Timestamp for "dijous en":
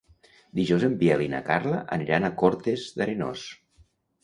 0.59-0.95